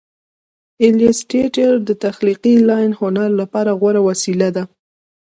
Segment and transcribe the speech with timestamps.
[0.81, 4.63] ایلیسټریټر د تخلیقي لاین هنر لپاره غوره وسیله ده.